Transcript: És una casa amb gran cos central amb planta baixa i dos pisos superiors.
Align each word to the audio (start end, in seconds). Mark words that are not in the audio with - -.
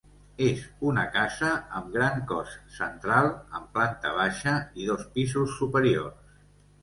És 0.43 0.61
una 0.91 1.01
casa 1.15 1.49
amb 1.79 1.91
gran 1.97 2.23
cos 2.31 2.55
central 2.77 3.29
amb 3.59 3.69
planta 3.75 4.13
baixa 4.21 4.57
i 4.83 4.87
dos 4.93 5.03
pisos 5.19 5.53
superiors. 5.61 6.35